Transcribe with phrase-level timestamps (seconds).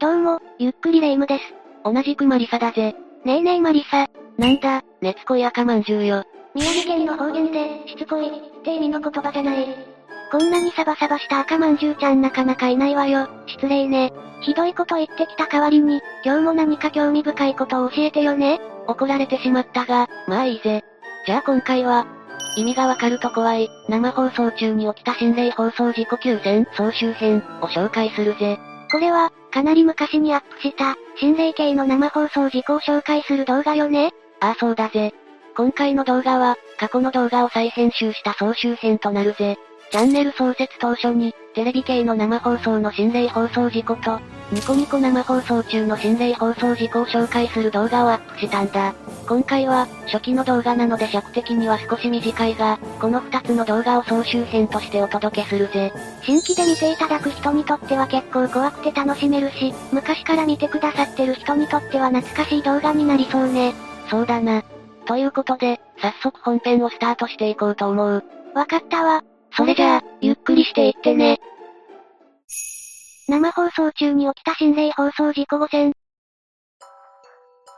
[0.00, 1.42] どうも、ゆっくりレ夢ムです。
[1.84, 2.94] 同じくマリサだぜ。
[3.26, 4.06] ねえねえマリサ。
[4.38, 6.24] なんだ、熱恋赤まんじゅうよ。
[6.54, 8.30] 宮城県の方言で、しつこい、っ
[8.64, 9.66] て意味の言葉じゃない。
[10.32, 13.28] こんなにサバサバした赤まんじゅうちゃんなかなかいないわよ。
[13.46, 14.10] 失礼ね。
[14.40, 18.58] ひどいこと言ってきた代わりに、今日も何か興味深いことを教えてよね。
[18.86, 20.82] 怒られてしまったが、まあいいぜ。
[21.26, 22.06] じゃあ今回は、
[22.56, 28.58] 意味がわかると怖い、生放送中に起きた心霊放送事故急戦総集編を紹介するぜ。
[28.90, 35.12] これは、かなり昔にアップした、心霊系の生放送事故を紹介する動画よねああそうだぜ。
[35.56, 39.58] 今回の動画は、過去の動画を再編集した総集編となるぜ。
[39.90, 44.20] チャンネル創設当初に、テレビ系の生放送の心霊放送事故と、
[44.52, 48.94] ニコニコ生放送中の心霊放送事故を紹介する動画をアップしたんだ。
[49.28, 55.92] 今回は、初期の動画なので尺的には少し短いが、この2つの動画を総集編としてお届けするぜ。
[56.24, 63.72] 新規で見ていただく人にとっては結構怖くて楽しめるし、昔から見てくださってる人にとっては懐かしい動画になりそうね。
[64.10, 64.64] そうだな。
[65.06, 68.24] ということで、早速本編をスタートしていこうと思う。
[68.54, 69.22] わかったわ。
[69.52, 71.38] それじゃあ、ゆっくりしていってね。
[73.30, 75.92] 生放送中に起きた心霊放送事故5選。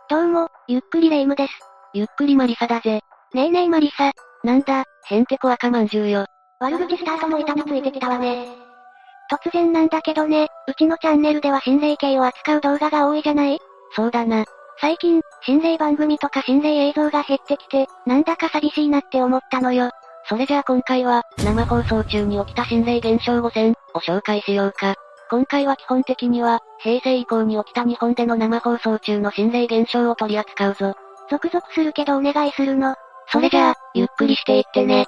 [0.09, 1.53] どうも、ゆっくりレ夢ムです。
[1.93, 3.03] ゆっくりマリサだぜ。
[3.35, 4.13] ねえねえマリサ。
[4.45, 6.25] なんだ、へんてこ赤まんじゅうよ。
[6.59, 8.47] 悪口スタートも板についてきたわね。
[9.31, 13.59] 突然なんだけどね、うちのチャンネルでは心霊系を扱う動画が多いじゃない？
[13.95, 14.47] そうだな。
[14.81, 19.91] 最近、心霊番組とか心霊映像が減ってきて、なんだか寂しいなって思ったのよ。
[20.31, 24.95] それじゃあ今回は、生放送中に起きた心霊現象5選を紹介しようか。
[25.33, 30.93] 今回は基本的には、平成以降に起きた日本での生放送中の心霊現象を取り扱うぞ。
[31.31, 32.95] ゾクゾクするけどお願いするの。
[33.29, 35.07] それじゃあ、ゆっくりしていってね。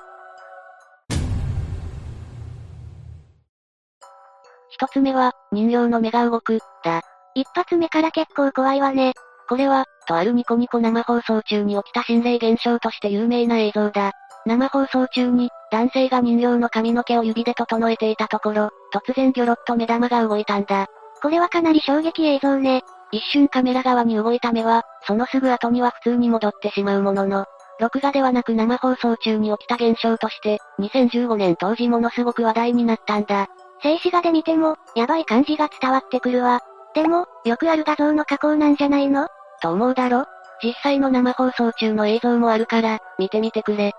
[4.71, 7.03] 一つ目は、人形の目が動く、だ。
[7.35, 9.13] 一発目から結構怖いわね。
[9.47, 14.13] これは、とあるニコニコ生放送中に起きた心霊現象として有名な映像だ。
[14.47, 20.87] 生放送中に、男性が人形の髪の毛を指で整えていたところ、突然ギョロッと目玉が動いたんだ。
[21.21, 22.83] これはかなり衝撃映像ね。
[23.11, 27.47] 一瞬カメラ側に動いた目は、そのすぐ後には普通に戻ってしまうものの、
[27.81, 33.49] 録画ではなく生放送中に起きた現象として、2015年当時ものすごく話題になったんだ。
[33.83, 36.61] 静止画で見ても、やばい感じが伝わってくるわ。
[36.95, 39.27] でも、よくある画像の加工なんじゃないの？
[39.61, 40.27] と思うだろ？
[40.63, 43.93] 実際の生放送中の映像もあるから、見てみてくれ。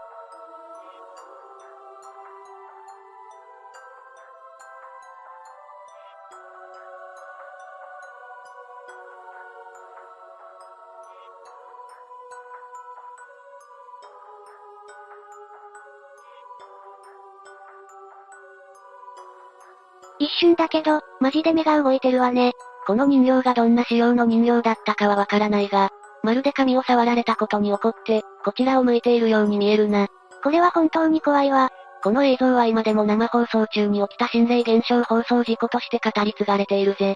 [20.20, 22.54] 一瞬だけど、マジで目が動いてるわね。
[22.88, 25.90] この人形がどんな仕様の人形だったかはわからないが、
[26.24, 30.08] まるで髪を触られたことに怒って、こちらを向いているように見えるな。
[30.44, 31.72] これは本当に怖いわ。
[32.04, 37.16] この映像は今でも生放送中に起きた心霊現象放送事故として語り継がれているぜ。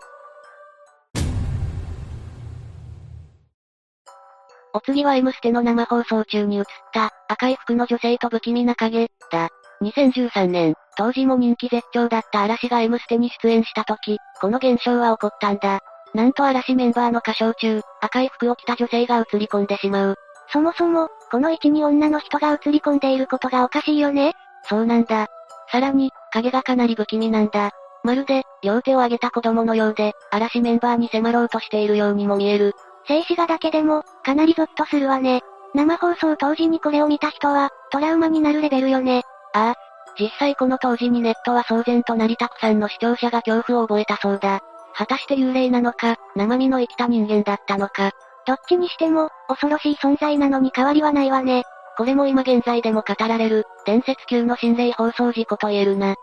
[4.74, 9.50] お次は M ステの生放送中に映った、赤い服の女性と不気味な影、だ。
[9.82, 15.80] 2013年、当時も人気絶頂だった嵐が M ステに出演した時、この現象は起こったんだ。
[16.14, 20.16] なんと嵐メンバーの歌唱中、赤い服を着た女性が映り込んでしまう。
[20.52, 24.34] そもそも、この位置に女の人が映り込んでいることがおかしいよね？
[24.64, 25.28] そうなんだ。
[25.72, 27.72] さらに、影がかなり不気味なんだ。
[28.04, 32.74] まるで、両手を上げた子供のようで、嵐メンバーに迫ろうとしているようにも見える。
[33.08, 35.42] 静止画だけでも、かなりゾッとするわね。
[35.76, 39.24] 生放送当時にこれを見た人は、トラウマになるレベルよね。
[39.54, 39.76] ああ。
[40.20, 44.60] 実際この当時にネットは騒然となりたくさんの視聴者が恐怖を覚えたそうだ。
[44.94, 48.12] 果たして幽霊なのか、生身の生きた人間だったのか。
[48.46, 51.64] どっちにしても、恐ろしい存在なのに変わりはないわね。
[51.98, 56.16] これも今現在でも語られる、伝説級の心霊放送事故と言えるな。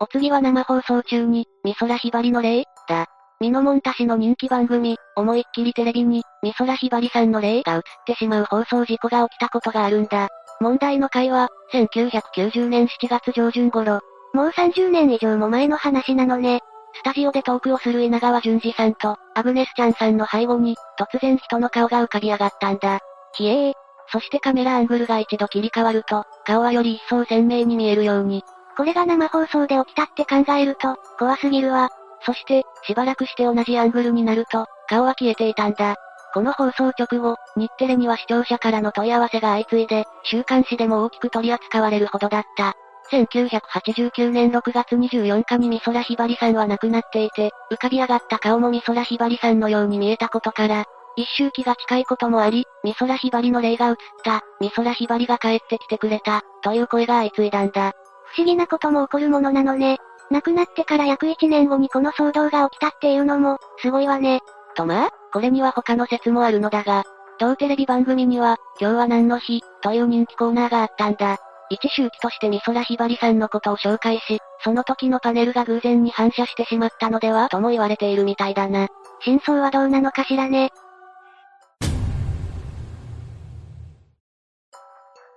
[0.00, 2.64] お次は生放送中に、美空ひばりの霊？
[2.88, 3.06] だ。
[3.42, 10.28] ミノモンタ氏の人気番組、思いっきりテレビに、美空ひばりさんの霊が映ってしまう放送事故が起きたことがあるんだ。
[10.60, 13.98] 問題の回は、1990年7月上旬頃。
[14.32, 16.60] もう30年以上も前の話なのね。
[16.94, 23.00] スタジオでトークをする稲川淳二さんと、アグネスちゃんさんの背後に、突然人の顔が浮かび上がったんだ。
[23.34, 23.72] ひえー。
[24.12, 28.44] そしてカメラアングルが一度切り替わると、顔はより一層鮮明に見えるように。
[28.76, 31.90] これが生放送で起きたって考えると、怖すぎるわ。
[32.24, 35.96] そして、しばらくして同じアングルになると、顔は消えていたんだ。
[36.34, 42.74] この放送直後、日テレには視聴者からの問い合わせが相次いで、週刊誌でも大きく取り扱われるほどだった。
[43.10, 50.84] 1989年6月24日に美空ひばりさんは亡くなっていて、浮かび上がった顔も美空ひばりさんのように見えたことから、
[51.16, 57.92] 一周期が近いこともあり、美空ひばりの霊が映った、美空ひばりが帰ってきてくれた、という声が相次いだんだ。
[58.34, 59.98] 不思議なことも起こるものなのね。
[60.32, 64.40] 亡くなってから約1年後にこの騒動が起きたっていうのも、すごいわね。
[64.74, 67.04] とまあ、これには他の説もあるのだが、
[67.38, 71.38] 同テレビ番組には、今日は何の日、という人気コーナーがあったんだ。
[71.70, 78.88] 一周期として美空ひばりさんのことを紹介し、その時のパネルが偶然に反射してしまったのではとも言われているみたいだな。
[79.24, 80.70] 真相はどうなのかしらね。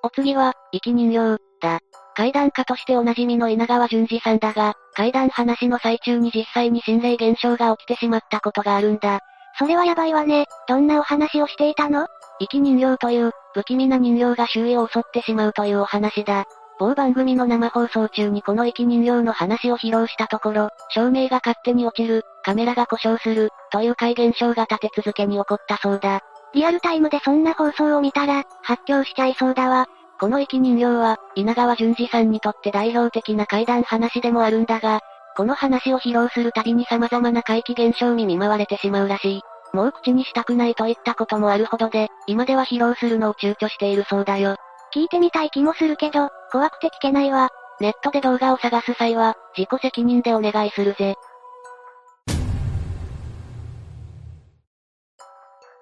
[0.04, 1.80] お次は、生き人形、だ。
[2.16, 9.20] 怪談家としておなじみの稲川淳二さんだが、怪談話の最中に実際に心霊現象が起きてしまったことがあるんだ。
[9.60, 10.48] それはやばいわね。
[10.68, 12.08] どんなお話をしていたの？
[12.40, 16.46] 生き人形という、不気味な人形が周囲を襲ってしまうというお話だ。
[16.78, 26.20] 某番組の生放送中にこの生き人形の話を披露したところ、照明が勝手に落ちる、カメラが故障する、という怪現象が立て続けに起こったそうだ。
[26.54, 29.88] リアルタイムでそんな放送を見たら、発狂しちゃいそうだわ。
[30.20, 35.02] この生き人形は、稲川淳二さんにとって代表的な怪談話でもあるんだが、
[35.36, 39.42] この話を披露するたびに様々な怪奇現象に見舞われてしまうらしい。
[39.74, 44.56] もう口にしたくないといったこともあるほどで、今では披露するのを躊躇しているそうだよ。
[44.94, 47.50] 聞いてみたい気もするけど、怖くて聞けないわ。
[47.82, 51.16] ネットで動画を探す際は、自己責任でお願いするぜ。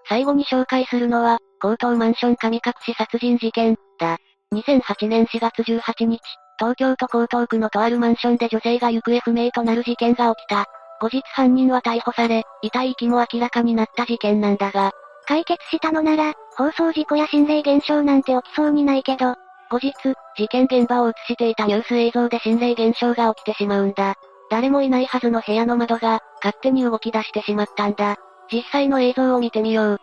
[0.09, 4.17] 最後に紹介するのは、高等マンション神隠し殺人事件、だ。
[4.53, 6.19] 2008年4月18日、
[6.59, 10.65] 東京都江東区のとあるマンションで女性が行方不明となる事件が起きた。
[10.99, 14.91] 後日犯人は逮捕され、遺体遺棄も明らかになった事件なんだが、
[15.25, 19.35] 解決したのなら、放送事故や心霊現象なんて起きそうにないけど、
[19.71, 19.93] 後日、
[20.35, 24.15] 事件現場を映していたニュース映像で心霊現象が起きてしまうんだ。
[24.49, 28.17] 誰もいないはずの部屋の窓が、勝手に動き出してしまったんだ。
[28.51, 29.99] 実際の映像を見てみよう。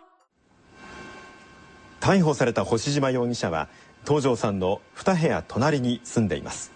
[2.00, 3.69] 逮捕された星島容疑者は、
[4.06, 6.73] 東條さんの2部屋隣に住んでいます。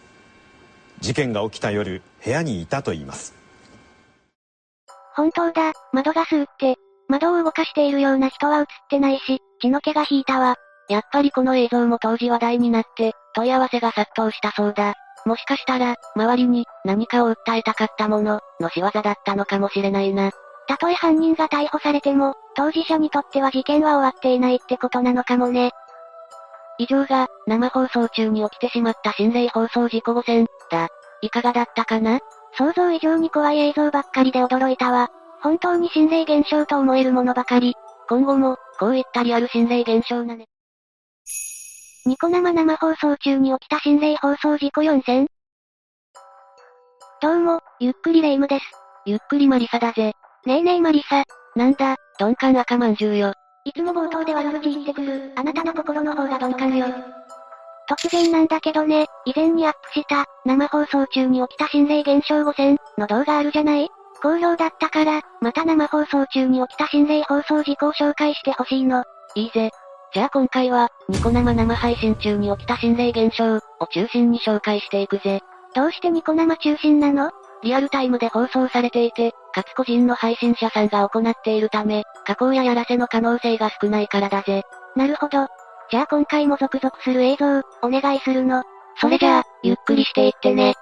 [1.00, 3.34] 事件が起きた夜部屋にいたと言います。
[5.16, 5.72] 本当だ。
[5.92, 6.76] 窓ガスって、
[7.08, 10.56] 窓を動かしているような人は映ってないし血の気が引いたわ。
[10.88, 14.94] やっぱりこの映像も当時話題になって問い合わせが殺到したそうだ。
[15.24, 20.32] もしかしたら、周りに何かを訴えたかったもの、の仕業だったのかもしれないな。
[20.66, 25.72] たとえ犯人が逮捕されても、当事者にとっては事件は終わっていないってことなのかもね。
[26.78, 30.88] 以上が、生放送中に起きてしまった心霊放送事故5選、だ。
[31.20, 32.20] いかがだったかな？
[32.56, 35.08] 想像以上に怖い映像ばっかりで驚いたわ。
[35.42, 37.74] 本当に心霊現象と思えるものばかり。
[38.08, 40.46] 今後も、こういったリアル心霊現象なね。
[42.06, 45.26] ニコ生生放送中に起きた心霊放送事故4選
[47.22, 48.64] どうも、ゆっくりレ夢ムです。
[49.06, 50.14] ゆっくりマリサだぜ。
[50.46, 51.24] ねえねえマリサ。
[51.56, 53.32] なんだ、鈍感赤まんじゅうよ。
[53.64, 56.86] いつも冒頭で悪口言ってくる、あなたの心の方が鈍感よ。
[57.88, 63.88] 突然なんだけどね、以前にアップした、生放送中に起きた心霊現象5000の動画あるじゃない？
[64.22, 69.02] 好評だったから、また生放送中に起きた心霊放送事故を紹介してほしいの。
[69.34, 69.70] いいぜ。
[70.12, 75.40] じゃあ今回は、ニコ生生配信中に起きた心霊現象を中心に紹介していくぜ。
[75.74, 77.30] どうしてニコ生中心なの？
[77.62, 84.64] リアルタイムで放送されていて、かつ個人の配信者さんが行っているため、加工ややらせの可能性が少ないからだぜ。
[84.96, 85.46] なるほど。
[85.90, 88.64] じゃあ今回も続々する映像、お願いするの。
[89.00, 90.74] それじゃあ、ゆっくりしていってね。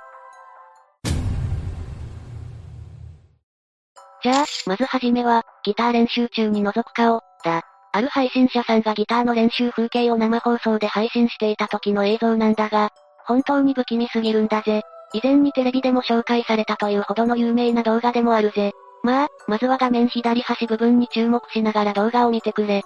[4.22, 7.62] じゃあ、まずはじめは、ギター練習中に覗く顔、だ。
[7.92, 12.90] ある配信者さんがギターの練習風景を生放送で配信していた時の映像なんだが、
[13.26, 14.82] 本当に不気味すぎるんだぜ。
[15.12, 18.72] 以前にテレビでも紹介されたというほどの有名な動画でもあるぜ。
[19.02, 22.82] まあ、まずは画面左端部分に注目しながら動画を見てくれ。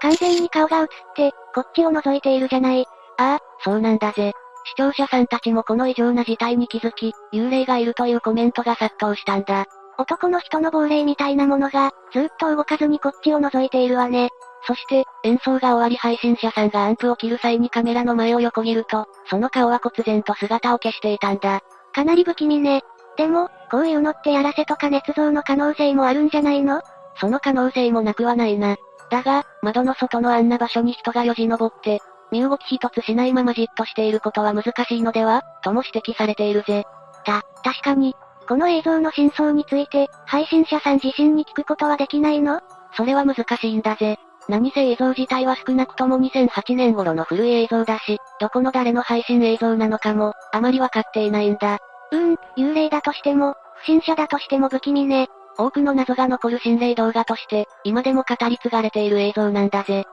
[0.00, 2.86] 完全に顔が映って、こっちを覗いているじゃない。
[3.18, 4.32] ああ、そうなんだぜ。
[4.64, 9.66] 視聴者さんたちもこの異常な事態に気づき、幽霊がいるというコメントが殺到したんだ。
[9.98, 14.30] 男の人の亡霊みたいなものが、ずっと動かずにこっちを覗いているわね。
[14.66, 21.60] そして、演奏が終わり配信者さんがアンプを切る際にカメラの前を横切ると、その顔は忽然と姿を消していたんだ。
[21.92, 22.82] かなり不気味ね。
[23.16, 26.80] でも、こういうのってやらせとか捏造の可能性もあるんじゃないの？
[27.16, 28.76] その可能性もなくはないな。
[29.10, 32.00] だが、窓の外のあんな場所に人がよじ登って、
[32.30, 36.84] 身動き一つしないままじっとしていることは難しいのではとも指摘されているぜ。
[37.24, 38.14] た、確かに。
[38.48, 42.60] この映像の真相について、配信者さん自身に聞くことはできないの？
[42.96, 44.18] それは難しいんだぜ。
[44.48, 51.78] 何せ映像自体は少なくとも2008年頃の古い映像だし、どこの誰の配信映像なのかも、あまりわかっていないんだ。
[52.10, 55.28] うーん、幽霊だとしても、不審者だとしても不気味ね。
[55.60, 60.04] 多くの謎が残る心霊動画として、今でも語り継がれている映像なんだぜ。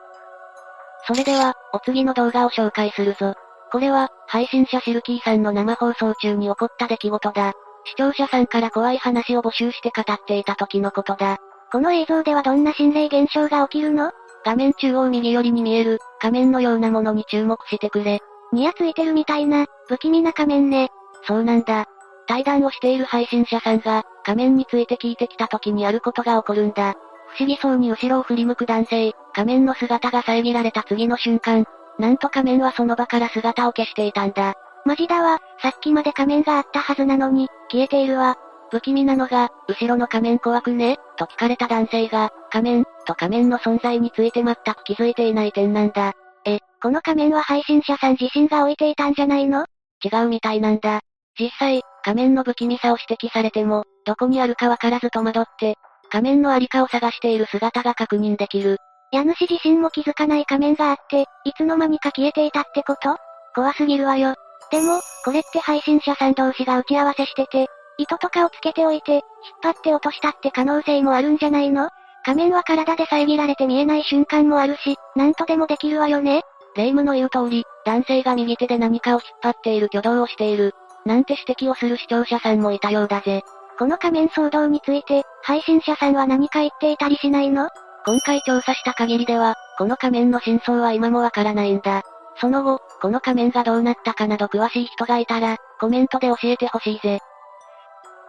[1.07, 3.35] それでは、お次の動画を紹介するぞ。
[3.71, 7.53] これは、配信者シルキーさんの生放送中に起こった出来事だ。
[7.85, 11.37] 視聴者さんから怖い話を募集して語っていた時のことだ。
[11.71, 14.11] この映像ではどんな心霊現象が起きるの？
[14.45, 18.19] 画面中央右寄りに見える、仮面のようなものに注目してくれ。
[18.53, 20.89] ニヤついてるみたいな、不気味な仮面ね。
[21.25, 21.85] そうなんだ。
[22.27, 26.95] 対談をしている配信者さんが、仮面について聞いてきた時にあることが起こるんだ。
[27.29, 31.63] 不思議そうに後ろを振り向く男性、仮面の姿が遮られた次の瞬間、
[31.97, 34.55] なんと仮面はその場から姿を消していたんだ。
[34.83, 38.35] マジだわ、さっきまで仮面があったはずなのに、消えているわ。
[38.69, 40.97] 不気味なのが、後ろの仮面怖くね？
[41.15, 46.11] と聞かれた男性が、仮面、と仮面の存在について全く気づいていない点なんだ。
[46.43, 49.65] え、この仮面は配信者さん自身が置いていたんじゃないの？
[50.03, 50.99] 違うみたいなんだ。
[51.39, 55.75] 実際、仮面の不気味さを指摘されても、どこにあるかわからず戸惑って、
[56.09, 58.77] 仮面のありかを探している姿が確認できる。
[59.11, 63.17] 家主自身も気づかない仮面があって、いつの間にか消えていたってこと？
[63.55, 64.35] 怖すぎるわよ。
[64.71, 67.67] でも、これって配信者さん同士が打ち合わせしてて、
[67.97, 69.23] 糸とかをつけておいて、引っ
[69.63, 71.89] 張って落としたって可能性もあるんじゃないの？
[72.25, 76.41] 仮面は体で遮られて見えない瞬間もあるし、なんとでもできるわよね。
[76.75, 80.73] 霊夢の言う通り、男性が右手で何かを引っ張っている挙動をしている。
[81.07, 83.43] なんて指摘をする視聴者さんもいたようだぜ。
[83.79, 87.69] この仮面騒動について、配信者さんは何か言っていたりしないの？
[88.05, 92.03] 今回調査した限りでは、この仮面の真相は今もわからないんだ。
[92.39, 97.19] その後、この仮面がどうなったかなど詳しい人がいたら、コメントで教えてほしいぜ。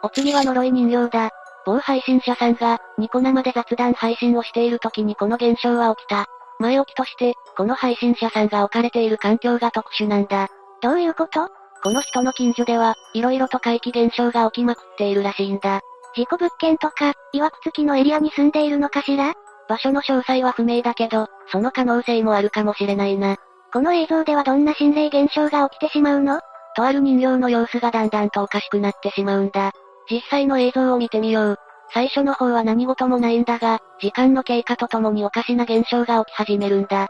[0.03, 1.31] お次は呪い人形だ。
[1.67, 6.27] 某配信者さんが、ニコ生で雑談配信をしている時にこの現象は起きた。
[6.61, 10.49] 前置きとして、この配信者さんが置かれている環境が特殊なんだ。
[10.81, 11.51] どういうこと？
[11.83, 15.81] この人の近所では、色々と怪奇現象が起きまくっているらしいんだ。
[16.15, 19.35] 事故物件とか、曰く付きのエリアに住んでいるのかしら？
[19.69, 23.37] 場所の詳細は不明だけど、その可能性もあるかもしれないな。
[23.73, 26.41] この映像ではどんな心霊現象が起きてしまうの？
[26.75, 29.73] とある人形の様子がだんだんとおかしくなってしまうんだ。
[30.11, 31.57] 実際の映像を見てみよう。
[31.93, 37.09] 最初の方は何事もないんだが、時間の経過とともにおかしな現象が起き始めるんだ。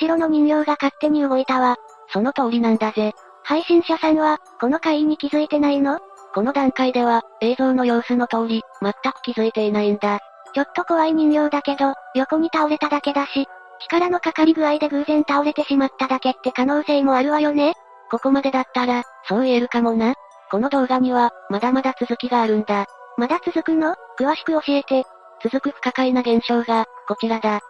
[0.00, 1.76] 後ろの人形が勝手に動いたわ。
[2.12, 3.12] その通りなんだぜ。
[3.42, 5.98] 配信者さんは、この会に気づいてないの？
[6.34, 10.20] この段階では、映像の様子の通り、全く気づいていないんだ。
[10.54, 13.46] ちょっと怖い人形だけど、横に倒れただけだし、
[13.80, 17.74] 力のかかり具合で偶然倒れてしまっただけって可能性もあるわよね。
[18.10, 20.14] ここまでだったら、そう言えるかもな。
[20.50, 22.86] この動画には、まだまだ続きがあるんだ。
[23.16, 23.94] まだ続くの？
[24.18, 25.04] 詳しく教えて。
[25.42, 27.60] 続く不可解な現象が、こちらだ。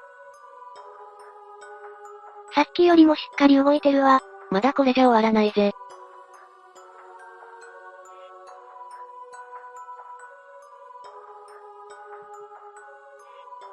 [2.55, 4.21] さっきよりもしっかり動いてるわ。
[4.51, 5.73] まだこれじゃ終わらないぜ。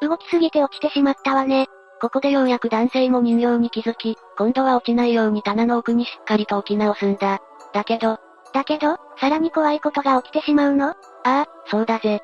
[0.02, 1.68] 動きすぎて落ちてしまったわね。
[2.02, 7.40] ここでようやく男性も人形に気づき、今度は落ちないように棚の奥にしっかりと置き直すんだ。
[7.72, 8.18] だけど、
[8.54, 10.90] だけど、さらに怖いことが起きてしまうの？
[10.90, 12.22] ああ、そうだぜ。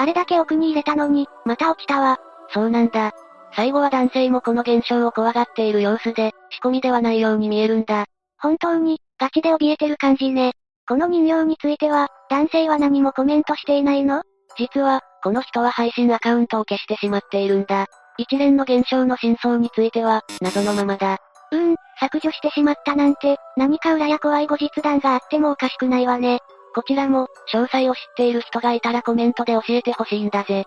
[0.00, 2.16] あれだけ奥に入れたのに、また落ちたわ。
[2.54, 3.12] そうなんだ。
[3.54, 8.06] 最後は男性もこの現象を怖がっている様子で、仕込みではないように見えるんだ。
[8.38, 10.52] 本当に、ガチで怯えてる感じね。
[10.88, 14.22] この人形については、男性は何もコメントしていないの？
[14.56, 17.84] 実は、この人は配信アカウントを消してしまっているんだ。
[18.16, 21.18] 一連の現象の真相については、謎のままだ。
[21.52, 26.40] うーん、削除してしまったなんて、何か裏や怖い後日談があってもおかしくないわね。
[26.74, 30.64] こちらも、詳細を知っている人がいたらコメントで教えてほしいんだぜ。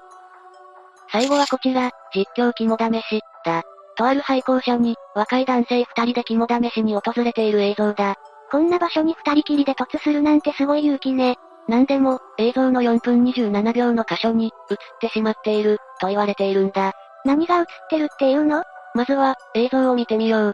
[1.12, 3.64] 最後はこちら、実況肝試し、だ。
[3.96, 8.16] とある廃校舎に、若い男性二人で肝試しに訪れている映像だ。
[8.52, 11.38] こんな場所に二人きりで突するなんてすごい勇気ね。
[11.68, 16.92] なんでも、映像の4分27秒の箇所に、映ってしまっている、と言われているんだ。
[17.24, 18.64] 何が映ってるっていうの？
[18.96, 20.54] まずは、映像を見てみよう。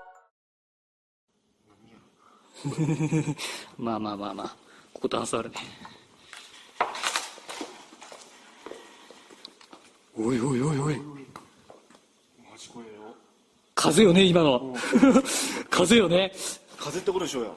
[3.78, 4.56] まあまあまあまあ、
[5.00, 5.56] こことあるね。
[10.18, 11.02] おいおいおいおい。
[13.74, 14.76] 風よね、今の。
[15.70, 16.34] 風よね。
[16.78, 17.56] 風ってことでしょうよ。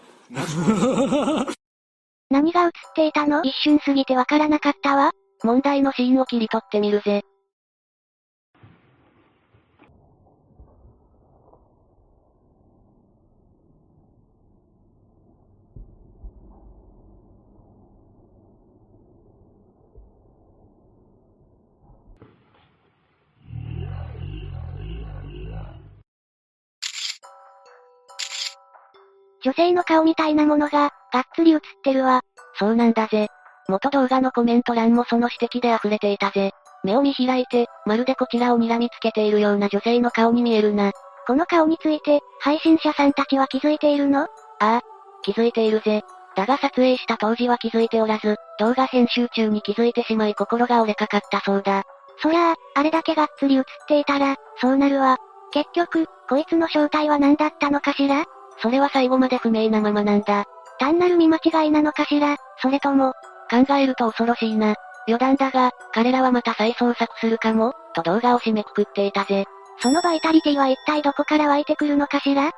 [2.30, 3.42] 何が映っていたの？
[3.42, 5.10] 一瞬過ぎてわからなかったわ。
[5.42, 7.24] 問題のシーンを切り取ってみるぜ。
[29.44, 32.22] 女性の顔みたいなものが、がっつり映ってるわ。
[32.58, 33.28] そうなんだぜ。
[33.68, 36.52] 元動画のコメント欄もその指摘で溢れていたぜ。
[36.84, 40.92] 目を見開いて、まるでこちらを睨みつけているような女性の顔に見えるな。
[41.26, 44.22] この顔について、配信者さんたちは気づいているの？
[44.22, 44.28] あ
[44.60, 44.80] あ、
[45.22, 46.02] 気づいているぜ。
[46.34, 51.84] だが撮影した当時は気づいておらず、動画編集中に気づいてしまい心が折れかかったそうだ。
[52.20, 55.18] そりゃあ、あれだけがっつり映っていたら、そうなるわ。
[55.52, 58.24] 結局、こいつの正体は何だったのかしら？
[58.60, 60.44] それは最後まで不明なままなんだ。
[60.78, 62.36] 単なる見間違いなのかしら？
[62.58, 63.12] それとも、
[63.50, 64.74] 考えると恐ろしいな。
[65.06, 69.44] 余談だが、彼らはまた再創作するかも、と動画を締めくくっていたぜ。
[69.80, 72.52] そのバイタリティは一体どこから湧いてくるのかしら？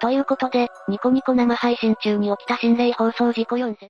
[0.00, 3.88] ということで、ニコニコ生配信中に起きた心霊放送事故4節。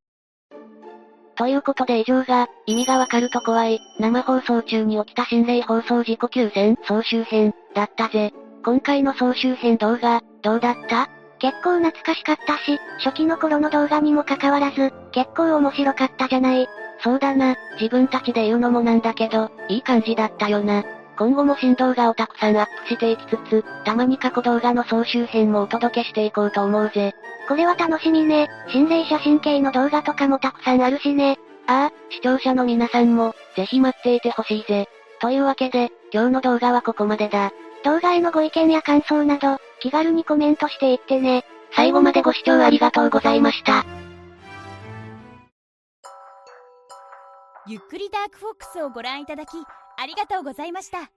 [1.37, 8.33] ということで以上が、意味がわかると怖い、生放送中に起きた心霊放送事故9選総集編、だったぜ。
[8.65, 11.09] 今回の総集編動画、どうだった？
[11.39, 16.69] 結構懐かしかったし、初期の頃の動画にもかかわらず、結構面白かったじゃない。
[17.03, 20.85] そうだな、自分たちで言うのもなんだけど、いい感じだったよな。
[21.17, 27.15] 今後も新動画をたくさんアップしていきつつ、たまに過去動画の総集編もお届けしていこうと思うぜ。
[27.49, 28.49] これは楽しみね。
[28.69, 31.39] 心霊写真系の動画とかもたくさんあるしね。
[31.67, 34.89] ああ、視聴者の皆さんも、ぜひ待っていてほしいぜ。
[35.21, 37.53] というわけで、今日の動画はここまでだ。
[37.85, 41.45] 動画へのご意見や感想など、気軽にコメントしていってね。
[41.75, 43.85] 最後までご視聴ありがとうございました。
[47.67, 49.51] ゆっくりダークフォックスをご覧いただき、
[49.97, 51.11] ありがとうございました。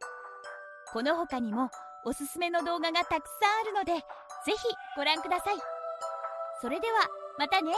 [0.91, 1.69] この他にも、
[2.05, 4.01] おすすめの動画がたくさんあるので、ぜ
[4.51, 4.57] ひ
[4.95, 5.55] ご覧ください。
[6.61, 7.07] それでは、
[7.39, 7.73] またね。